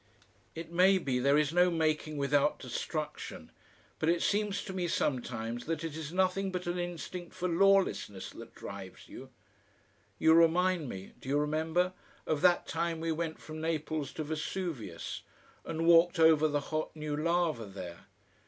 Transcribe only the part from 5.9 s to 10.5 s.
is nothing but an instinct for lawlessness that drives you. You